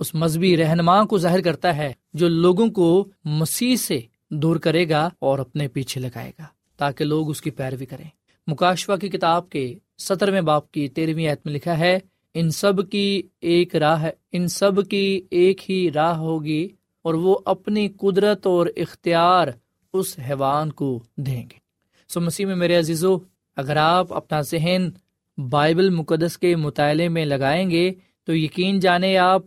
اس 0.00 0.14
مذہبی 0.14 0.56
رہنما 0.56 1.04
کو 1.04 1.18
ظاہر 1.18 1.40
کرتا 1.40 1.76
ہے، 1.76 1.92
جو 2.12 2.28
لوگوں 2.28 2.68
کو 2.68 3.08
مسیح 3.24 3.76
سے 3.76 4.00
دور 4.30 4.56
کرے 4.56 4.88
گا 4.88 5.08
اور 5.18 5.38
اپنے 5.38 5.68
پیچھے 5.68 6.00
لگائے 6.00 6.32
گا، 6.38 6.44
تاکہ 6.76 7.04
لوگ 7.04 7.30
اس 7.30 7.42
کی 7.42 7.50
پیروی 7.50 7.86
کریں۔ 7.86 8.19
مکاشوا 8.50 8.96
کی 8.96 9.08
کتاب 9.08 9.50
کے 9.50 9.74
سترویں 9.98 10.40
باپ 10.40 10.72
کی 10.72 10.88
تیرہویں 10.88 11.28
عید 11.28 11.38
میں 11.44 11.52
لکھا 11.52 11.78
ہے، 11.78 11.98
ان 12.34 12.50
سب 12.50 12.90
کی 12.90 13.22
ایک 13.40 13.76
راہ، 13.76 14.08
ان 14.32 14.48
سب 14.48 14.88
کی 14.90 15.20
ایک 15.30 15.70
ہی 15.70 15.92
راہ 15.92 16.16
ہوگی 16.18 16.68
اور 17.02 17.14
وہ 17.14 17.38
اپنی 17.44 17.88
قدرت 17.88 18.46
اور 18.46 18.66
اختیار 18.76 19.48
اس 19.92 20.18
حیوان 20.18 20.72
کو 20.72 21.02
دیں 21.16 21.42
گے۔ 21.42 21.58
سو 22.08 22.20
مسیح 22.20 22.46
میں 22.46 22.56
میرے 22.56 22.76
عزیزو، 22.78 23.16
اگر 23.56 23.76
آپ 23.76 24.12
اپنا 24.12 24.40
ذہن 24.40 24.88
بائبل 25.50 25.90
مقدس 25.90 26.38
کے 26.38 26.56
مطالعے 26.56 27.08
میں 27.08 27.24
لگائیں 27.24 27.70
گے، 27.70 27.90
تو 28.24 28.36
یقین 28.36 28.80
جانے 28.80 29.16
آپ 29.18 29.42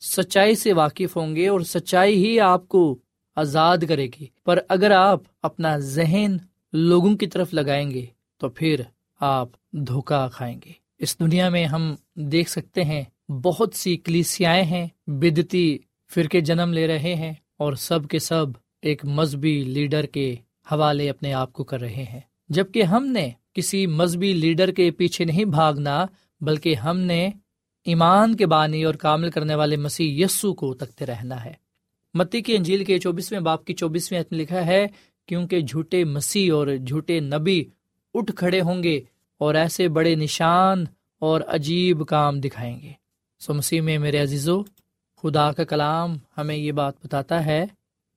سچائی 0.00 0.54
سے 0.54 0.72
واقف 0.72 1.16
ہوں 1.16 1.36
گے 1.36 1.48
اور 1.48 1.60
سچائی 1.60 2.24
ہی 2.24 2.40
آپ 2.40 2.68
کو 2.68 2.96
آزاد 3.36 3.78
کرے 3.88 4.06
گی۔ 4.06 4.26
پر 4.44 4.58
اگر 4.68 4.90
آپ 4.90 5.20
اپنا 5.42 5.78
ذہن 5.78 6.36
لوگوں 6.72 7.16
کی 7.16 7.26
طرف 7.26 7.54
لگائیں 7.54 7.90
گے 7.90 8.06
تو 8.38 8.48
پھر 8.48 8.80
آپ 9.20 9.48
دھوکا 9.72 10.28
کھائیں 10.28 10.60
گے۔ 10.64 10.72
اس 10.98 11.20
دنیا 11.20 11.48
میں 11.48 11.66
ہم 11.66 11.94
دیکھ 12.14 12.50
سکتے 12.50 12.84
ہیں 12.84 13.30
بہت 13.30 13.74
سی 13.74 13.96
کلیسیاں 13.96 14.54
ہیں، 14.54 14.86
بدتی 15.06 15.78
فرقے 16.14 16.40
جنم 16.40 16.72
لے 16.72 16.86
رہے 16.86 17.14
ہیں 17.14 17.32
اور 17.58 17.72
سب 17.72 18.08
کے 18.08 18.18
سب 18.18 18.46
ایک 18.82 19.04
مذہبی 19.04 19.64
لیڈر 19.64 20.06
کے 20.06 20.36
حوالے 20.72 21.10
اپنے 21.10 21.32
آپ 21.32 21.52
کو 21.52 21.64
کر 21.64 21.80
رہے 21.80 22.04
ہیں۔ 22.08 22.20
جبکہ 22.48 22.82
ہم 22.82 23.06
نے 23.06 23.30
کسی 23.52 23.86
مذہبی 23.86 24.32
لیڈر 24.32 24.72
کے 24.72 24.90
پیچھے 24.90 25.24
نہیں 25.24 25.44
بھاگنا، 25.44 26.06
بلکہ 26.40 26.74
ہم 26.74 26.98
نے 26.98 27.30
ایمان 27.84 28.36
کے 28.36 28.46
بانی 28.46 28.84
اور 28.84 28.94
کامل 28.94 29.30
کرنے 29.30 29.54
والے 29.54 29.76
مسیح 29.76 30.24
یسو 30.24 30.54
کو 30.54 30.74
تکتے 30.74 31.06
رہنا 31.06 31.44
ہے۔ 31.44 31.52
متی 32.14 32.40
کی 32.40 32.56
انجیل 32.56 32.84
کے 32.84 32.98
چوبیسویں 32.98 33.40
باپ 33.40 33.64
کی 33.64 33.74
چوبیسویں 33.74 34.22
لکھا 34.30 34.66
ہے، 34.66 34.86
کیونکہ 35.26 35.60
جھوٹے 35.60 36.04
مسیح 36.04 36.52
اور 36.52 36.66
جھوٹے 36.86 37.20
نبی 37.20 37.64
اٹھ 38.18 38.32
کھڑے 38.36 38.60
ہوں 38.60 38.82
گے 38.82 39.00
اور 39.38 39.54
ایسے 39.54 39.88
بڑے 39.88 40.14
نشان 40.14 40.84
اور 41.18 41.40
عجیب 41.40 42.06
کام 42.06 42.40
دکھائیں 42.40 42.80
گے۔ 42.80 42.92
سو 43.38 43.54
مسیح 43.54 43.80
میں 43.80 43.98
میرے 43.98 44.18
عزیزو، 44.18 44.62
خدا 45.16 45.52
کا 45.52 45.64
کلام 45.64 46.16
ہمیں 46.38 46.56
یہ 46.56 46.72
بات 46.72 46.94
بتاتا 47.04 47.46
ہے 47.46 47.64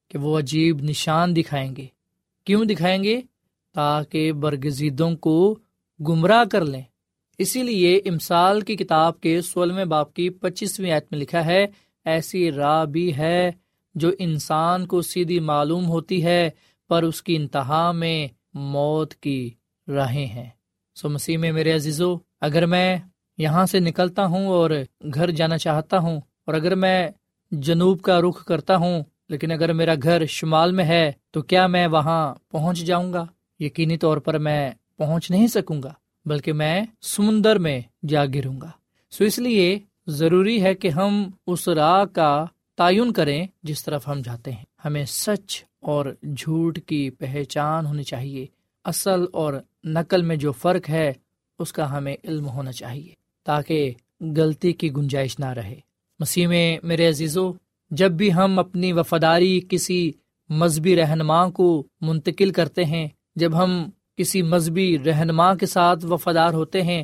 کہ 0.08 0.18
وہ 0.18 0.40
عجیب 0.40 0.82
نشان 0.82 1.36
دکھائیں 1.36 1.76
گے۔ 1.76 1.86
کیوں 2.46 2.66
دکھائیں 2.66 3.04
گے؟ 3.04 3.22
تاکہ 3.74 4.32
برگزیدوں 4.32 5.16
کو 5.16 5.56
گمراہ 6.08 6.44
کر 6.52 6.66
لیں۔ 6.66 6.82
اسی 7.38 7.64
لیے 7.64 7.98
امسال 7.98 8.62
کی 8.62 8.76
کتاب 8.76 9.22
کے 9.22 9.42
سولہویں 9.42 9.86
باپ 9.86 10.14
کی 10.14 10.30
پچیسویں 10.30 10.92
آیت 10.92 11.06
میں 11.12 11.20
لکھا 11.20 11.46
ہے، 11.46 11.66
ایسی 12.06 12.52
راہ 12.52 12.86
بھی 12.86 13.18
ہے 13.18 13.52
جو 13.96 14.12
انسان 14.20 14.86
کو 14.86 15.02
سیدھی 15.02 15.40
معلوم 15.40 15.86
ہوتی 15.86 16.24
ہے، 16.24 16.50
پر 16.88 17.04
اس 17.04 17.24
کی 17.24 17.36
انتہا 17.36 17.92
میں 17.92 18.28
موت 18.54 19.16
کی 19.16 19.50
راہیں 19.90 20.26
ہیں۔ 20.26 20.50
سو 20.96 21.10
مسیح 21.10 21.38
میں 21.38 21.52
میرے 21.52 21.74
عزیزو، 21.74 22.16
اگر 22.42 22.66
میں 22.66 22.98
یہاں 23.38 23.66
سے 23.66 23.80
نکلتا 23.80 24.26
ہوں 24.26 24.48
اور 24.48 24.72
گھر 25.14 25.32
جانا 25.32 25.58
چاہتا 25.58 25.98
ہوں، 25.98 26.22
اور 26.46 26.54
اگر 26.54 26.76
میں 26.76 27.10
جنوب 27.52 28.02
کا 28.02 28.22
رخ 28.22 28.46
کرتا 28.46 28.76
ہوں، 28.76 29.04
لیکن 29.30 29.52
اگر 29.52 29.74
میرا 29.74 29.94
گھر 30.04 30.26
شمال 30.26 30.72
میں 30.72 30.86
ہے، 30.86 31.12
تو 31.32 31.42
کیا 31.42 31.68
میں 31.68 31.88
وہاں 31.88 32.36
پہنچ 32.52 32.78
جاؤں 32.78 33.14
گا؟ 33.14 33.26
یقینی 33.60 33.98
طور 33.98 34.18
پر 34.18 34.38
میں 34.38 34.72
پہنچ 34.98 35.32
نہیں 35.32 35.48
سکوں 35.48 35.84
گا، 35.84 35.94
بلکہ 36.26 36.54
میں 36.54 36.82
سمندر 37.02 37.60
میں 37.60 37.82
جا 38.08 38.26
گروں 38.26 38.62
گا۔ 38.62 38.72
سو 39.12 39.24
اس 39.24 39.40
لیے 39.40 39.80
ضروری 40.08 40.64
ہے 40.64 40.76
کہ 40.76 40.88
ہم 40.88 41.30
اس 41.48 41.68
راہ 41.68 42.06
کا 42.06 42.46
تعین 42.78 43.14
کریں 43.14 43.48
جس 43.64 43.84
طرف 43.84 44.08
ہم 44.08 44.22
جاتے 44.24 44.52
ہیں۔ 44.52 44.64
ہمیں 44.86 45.06
سچ 45.06 45.64
اور 45.82 46.06
جھوٹ 46.38 46.80
کی 46.86 47.10
پہچان 47.10 47.86
ہونی 47.86 48.04
چاہیے۔ 48.04 48.46
اصل 48.90 49.26
اور 49.34 49.54
نقل 49.84 50.22
میں 50.22 50.36
جو 50.36 50.52
فرق 50.52 50.90
ہے، 50.90 51.12
اس 51.60 51.74
کا 51.74 51.98
ہمیں 51.98 52.16
علم 52.24 52.48
ہونا 52.48 52.72
چاہیے 52.72 53.14
تاکہ 53.46 53.94
غلطی 54.38 54.74
کی 54.74 54.92
گنجائش 54.94 55.40
نہ 55.40 55.50
رہے۔ 55.54 55.80
مسیح 56.20 56.48
میں 56.48 56.78
میرے 56.84 57.08
عزیزو، 57.10 57.52
جب 57.92 58.12
بھی 58.12 58.34
ہم 58.34 58.60
اپنی 58.60 58.92
وفاداری 58.94 59.60
کسی 59.70 60.12
مذہبی 60.50 60.96
رہنما 60.96 61.50
کو 61.50 61.68
منتقل 62.02 62.52
کرتے 62.52 62.86
ہیں، 62.86 63.08
جب 63.36 63.64
ہم 63.64 63.90
کسی 64.18 64.42
مذہبی 64.42 64.98
رہنما 65.06 65.54
کے 65.56 65.66
ساتھ 65.66 66.06
وفادار 66.06 66.54
ہوتے 66.54 66.82
ہیں، 66.82 67.04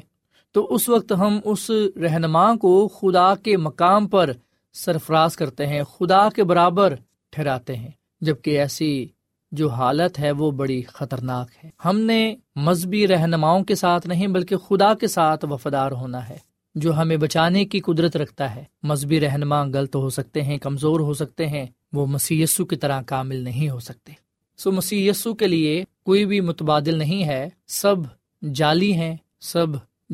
تو 0.55 0.67
اس 0.73 0.89
وقت 0.89 1.11
ہم 1.19 1.39
اس 1.43 1.69
رہنما 1.95 2.55
کو 2.55 2.87
خدا 2.87 3.35
کے 3.35 3.57
مقام 3.57 4.07
پر 4.07 4.31
سرفراز 4.75 5.35
کرتے 5.35 5.67
ہیں، 5.67 5.83
خدا 5.83 6.27
کے 6.29 6.43
برابر 6.43 6.95
ٹھہراتے 7.29 7.75
ہیں 7.75 7.91
جبکہ 8.21 8.59
ایسی 8.59 9.07
جو 9.55 9.69
حالت 9.69 10.19
ہے 10.19 10.31
وہ 10.31 10.51
بڑی 10.51 10.81
خطرناک 10.81 11.65
ہے۔ 11.65 11.69
ہم 11.85 11.99
نے 11.99 12.35
مذہبی 12.55 13.07
رہنماؤں 13.07 13.63
کے 13.63 13.75
ساتھ 13.75 14.07
نہیں 14.07 14.27
بلکہ 14.27 14.57
خدا 14.57 14.93
کے 14.93 15.07
ساتھ 15.07 15.45
وفادار 15.45 15.91
ہونا 15.91 16.29
ہے، 16.29 16.37
جو 16.75 16.97
ہمیں 16.97 17.17
بچانے 17.17 17.65
کی 17.65 17.79
قدرت 17.79 18.17
رکھتا 18.17 18.55
ہے۔ 18.55 18.63
مذہبی 18.83 19.19
رہنما 19.19 19.63
غلط 19.63 19.95
ہو 19.95 20.09
سکتے 20.09 20.41
ہیں، 20.41 20.57
کمزور 20.57 20.99
ہو 20.99 21.13
سکتے 21.13 21.47
ہیں، 21.47 21.65
وہ 21.93 22.05
مسی 22.05 22.45
کی 22.57 22.75
طرح 22.75 23.01
کامل 23.01 23.35
نہیں 23.35 23.69
ہو 23.69 23.79
سکتے۔ 23.79 24.13
سو 24.57 24.71
مسی 24.71 25.09
کے 25.39 25.47
لیے 25.47 25.83
کوئی 26.03 26.25
بھی 26.25 26.41
متبادل 26.41 26.97
نہیں 26.97 27.23
ہے۔ 27.23 27.49
سب 27.67 27.95
جعلی 28.53 28.93
ہیں، 28.93 29.15
سب 29.39 29.67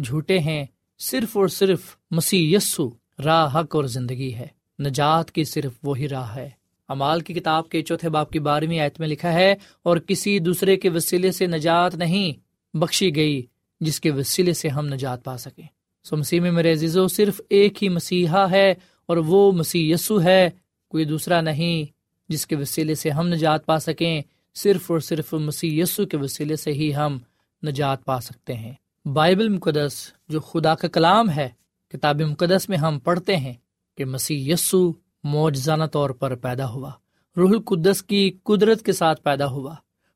جھوٹے 0.03 0.39
ہیں۔ 0.39 0.65
صرف 0.99 1.37
اور 1.37 1.47
صرف 1.47 1.81
مسی 2.11 2.53
یسو 2.53 2.89
راہ 3.23 3.59
حق 3.59 3.75
اور 3.75 3.83
زندگی 3.83 4.33
ہے۔ 4.33 4.47
نجات 4.79 5.31
کی 5.31 5.43
صرف 5.43 5.71
وہی 5.83 6.09
راہ 6.09 6.35
ہے۔ 6.35 6.49
امال 6.91 7.21
کی 7.21 7.33
کتاب 7.33 7.69
کے 7.69 7.81
چوتھے 7.81 8.09
باپ 8.09 8.31
کی 8.31 8.39
بارہویں 8.39 8.79
آیت 8.79 8.99
میں 8.99 9.07
لکھا 9.07 9.33
ہے، 9.33 9.53
اور 9.83 9.97
کسی 9.97 10.37
دوسرے 10.39 10.75
کے 10.77 10.89
وسیلے 10.89 11.31
سے 11.31 11.45
نجات 11.47 11.95
نہیں 11.95 12.33
بخشی 12.73 13.15
گئی 13.15 13.41
جس 13.81 13.99
کے 13.99 14.11
وسیلے 14.11 14.53
سے 14.53 14.69
ہم 14.69 14.87
نجات 14.87 15.23
پا 15.23 15.37
سکیں۔ 15.37 15.65
سو 16.05 16.17
مسیح 16.17 16.41
میں 16.41 16.51
میرے 16.51 16.71
عزیزو، 16.73 17.07
صرف 17.07 17.41
ایک 17.49 17.83
ہی 17.83 17.89
مسیحا 17.89 18.49
ہے 18.51 18.73
اور 19.09 19.17
وہ 19.17 19.51
مسیح 19.51 19.93
یسو 19.93 20.21
ہے، 20.23 20.49
کوئی 20.91 21.05
دوسرا 21.05 21.41
نہیں 21.41 21.85
جس 22.29 22.45
کے 22.47 22.55
وسیلے 22.55 22.95
سے 22.95 23.09
ہم 23.09 23.27
نجات 23.27 23.65
پا 23.65 23.79
سکیں۔ 23.79 24.21
صرف 24.55 24.91
اور 24.91 24.99
صرف 24.99 25.33
مسیح 25.33 25.81
یسو 25.81 26.05
کے 26.05 26.17
وسیلے 26.17 26.55
سے 26.55 26.71
ہی 26.71 26.93
ہم 26.95 27.17
نجات 27.63 28.05
پا 28.05 28.19
سکتے 28.19 28.53
ہیں۔ 28.53 28.73
بائبل 29.05 29.49
مقدس، 29.49 29.95
جو 30.29 30.39
خدا 30.39 30.73
کا 30.75 30.87
کلام 30.87 31.29
ہے، 31.29 31.49
کتاب 31.93 32.21
مقدس 32.21 32.67
میں 32.69 32.77
ہم 32.77 32.99
پڑھتے 32.99 33.37
ہیں 33.37 33.53
کہ 33.97 34.05
مسیح 34.05 34.53
یسو 34.53 34.91
موجزانہ 35.23 35.83
طور 35.83 36.09
پر 36.09 36.35
پیدا 36.35 36.69
ہوا۔ 36.69 36.91
روح 37.37 37.49
القدس 37.49 38.03
کی 38.03 38.31
قدرت 38.43 38.81
کے 38.81 38.91
ساتھ 38.91 39.21
پیدا 39.21 39.45
ہوا۔ 39.45 39.75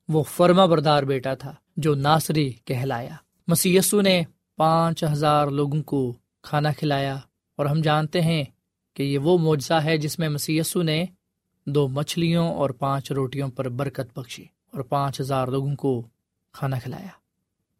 وہ 0.09 0.23
فرما 0.23 0.65
بردار 0.65 1.03
بیٹا 1.03 1.33
تھا 1.33 1.55
جو 1.77 1.95
ناصری 1.95 2.53
کہلایا۔ 2.65 3.15
مسیسو 3.47 4.01
نے 4.01 4.23
پانچ 4.57 5.03
ہزار 5.03 5.47
لوگوں 5.47 5.83
کو 5.83 6.13
کھانا 6.41 6.71
کھلایا 6.71 7.15
اور 7.55 7.65
ہم 7.65 7.81
جانتے 7.81 8.21
ہیں 8.21 8.43
کہ 8.93 9.03
یہ 9.03 9.17
وہ 9.17 9.37
معجزہ 9.37 9.73
ہے 9.73 9.97
جس 9.97 10.19
میں 10.19 10.29
مسی 10.29 10.59
نے 10.75 11.05
دو 11.65 11.87
مچھلیوں 11.87 12.47
اور 12.47 12.69
پانچ 12.69 13.11
روٹیوں 13.11 13.49
پر 13.49 13.69
برکت 13.69 14.19
بخشی 14.19 14.43
اور 14.71 14.81
پانچ 14.81 15.21
ہزار 15.21 15.47
لوگوں 15.47 15.75
کو 15.75 16.07
کھانا 16.53 16.79
کھلایا۔ 16.79 17.07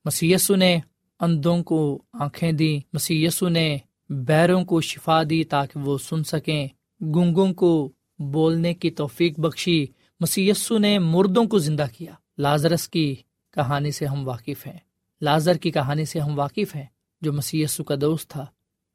مسیسو 0.06 0.56
نے 0.56 0.80
اندوں 1.20 1.64
کو 1.64 2.02
آنکھیں 2.14 2.52
دی 2.52 2.80
مسیسو 2.94 3.50
نے 3.50 3.78
بیروں 4.10 4.66
کو 4.66 4.82
شفا 4.82 5.22
دی 5.30 5.44
تاکہ 5.44 5.80
وہ 5.80 5.98
سن 5.98 6.24
سکیں۔ 6.24 6.68
گنگوں 7.02 7.54
کو 7.54 7.92
بولنے 8.20 8.74
کی 8.74 8.90
توفیق 8.90 9.40
بخشی 9.40 9.86
مسیسو 10.20 10.78
نے 10.78 11.00
مردوں 11.00 11.46
کو 11.46 11.58
زندہ 11.58 11.86
کیا۔ 11.98 12.14
لازرس 12.38 12.90
کی 12.90 13.16
کہانی 13.52 13.92
سے 13.92 14.06
ہم 14.06 14.28
واقف 14.28 14.68
ہیں۔ 14.68 14.80
لازر 15.22 15.58
کی 15.58 15.72
کہانی 15.72 16.06
سے 16.06 16.20
ہم 16.20 16.40
واقف 16.40 16.76
ہیں 16.76 16.86
جو 17.22 17.34
مسیسو 17.34 17.84
کا 17.84 17.96
دوست 18.02 18.30
تھا، 18.30 18.46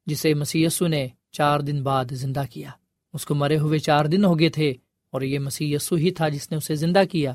جسے 0.05 0.33
مسیسو 0.33 0.87
نے 0.87 1.07
چار 1.31 1.59
دن 1.59 1.83
بعد 1.83 2.05
زندہ 2.11 2.43
کیا۔ 2.51 2.69
اس 3.13 3.25
کو 3.25 3.35
مرے 3.35 3.57
ہوئے 3.57 3.79
چار 3.79 4.05
دن 4.05 4.25
ہو 4.25 4.39
گئے 4.39 4.49
تھے 4.49 4.73
اور 5.11 5.21
یہ 5.21 5.39
مسیح 5.39 5.75
یسو 5.75 5.95
ہی 5.95 6.11
تھا 6.11 6.29
جس 6.29 6.51
نے 6.51 6.57
اسے 6.57 6.75
زندہ 6.75 7.01
کیا۔ 7.11 7.33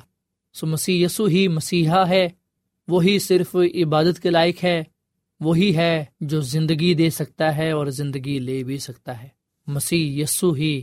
سو 0.52 0.66
مسیح 0.66 1.04
یسو 1.04 1.24
ہی 1.24 1.48
مسیحا 1.48 2.08
ہے، 2.08 2.28
وہی 2.88 3.18
صرف 3.18 3.56
عبادت 3.56 4.20
کے 4.20 4.30
لائق 4.30 4.64
ہے، 4.64 4.84
وہی 5.40 5.76
ہے 5.76 6.04
جو 6.20 6.40
زندگی 6.40 6.94
دے 6.94 7.10
سکتا 7.10 7.56
ہے 7.56 7.70
اور 7.70 7.86
زندگی 7.86 8.38
لے 8.38 8.62
بھی 8.62 8.78
سکتا 8.78 9.22
ہے۔ 9.22 9.35
مسیح 9.66 10.22
یسو 10.22 10.52
ہی 10.52 10.82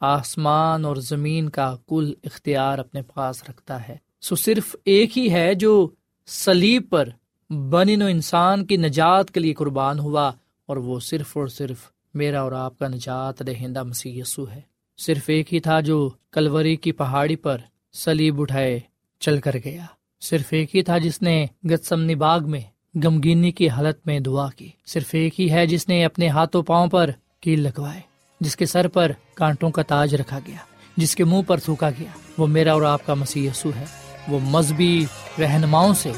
آسمان 0.00 0.84
اور 0.84 0.96
زمین 0.96 1.48
کا 1.48 1.74
کل 1.88 2.12
اختیار 2.24 2.78
اپنے 2.78 3.02
پاس 3.02 3.42
رکھتا 3.48 3.88
ہے۔ 3.88 3.96
سو 4.20 4.36
صرف 4.36 4.76
ایک 4.84 5.18
ہی 5.18 5.32
ہے 5.32 5.54
جو 5.54 5.88
سلیب 6.26 6.88
پر 6.90 7.08
بن 7.50 8.02
و 8.02 8.06
انسان 8.06 8.64
کی 8.64 8.76
نجات 8.76 9.30
کے 9.30 9.40
لیے 9.40 9.54
قربان 9.54 9.98
ہوا، 9.98 10.30
اور 10.68 10.76
وہ 10.76 11.00
صرف 11.00 11.36
اور 11.36 11.46
صرف 11.46 11.90
میرا 12.14 12.40
اور 12.42 12.52
آپ 12.52 12.78
کا 12.78 12.88
نجات 12.88 13.46
دہندہ 13.46 13.82
مسیح 13.82 14.20
یسو 14.22 14.50
ہے۔ 14.50 14.60
صرف 14.98 15.24
ایک 15.26 15.54
ہی 15.54 15.60
تھا 15.60 15.80
جو 15.80 16.10
کلوری 16.32 16.76
کی 16.76 16.92
پہاڑی 16.92 17.36
پر 17.36 17.58
سلیب 17.94 18.40
اٹھائے 18.40 18.78
چل 19.20 19.40
کر 19.40 19.56
گیا۔ 19.64 19.84
صرف 20.20 20.46
ایک 20.50 20.76
ہی 20.76 20.82
تھا 20.82 20.98
جس 20.98 21.20
نے 21.22 21.46
گتسمنی 21.70 22.14
باغ 22.14 22.48
میں 22.50 22.60
غمگینی 23.04 23.50
کی 23.50 23.68
حالت 23.68 24.06
میں 24.06 24.20
دعا 24.20 24.48
کی۔ 24.50 24.68
صرف 24.86 25.08
ایک 25.12 25.40
ہی 25.40 25.50
ہے 25.50 25.66
جس 25.66 25.88
نے 25.88 26.04
اپنے 26.04 26.28
ہاتھوں 26.28 26.62
پاؤں 26.62 26.86
پر 26.86 27.10
کیل 27.40 27.60
لگوائے۔ 27.60 28.00
جس 28.40 28.56
کے 28.56 28.66
سر 28.66 28.88
پر 28.88 29.12
کانٹوں 29.34 29.70
کا 29.70 29.82
تاج 29.82 30.14
رکھا 30.14 30.38
گیا، 30.46 30.56
جس 30.96 31.16
کے 31.16 31.24
منہ 31.24 31.42
پر 31.42 31.58
تھوکا 31.58 31.90
گیا۔ 31.90 32.10
وہ 32.38 32.46
میرا 32.46 32.72
اور 32.72 32.82
آپ 32.82 33.06
کا 33.06 33.14
مسیح 33.14 33.50
یسو 33.50 33.70
ہے۔ 33.76 33.84
وہ 34.28 34.38
مذہبی 34.42 35.06
رہنماؤں 35.38 35.94
سے 35.94 36.12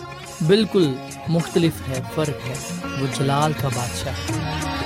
بالکل 0.46 0.94
مختلف 1.28 1.72
ہے، 1.88 2.00
فرق 2.14 2.48
ہے۔ 2.48 2.54
وہ 3.00 3.06
جلال 3.18 3.52
کا 3.62 3.68
بادشاہ 3.74 4.12
ہے۔ 4.12 4.85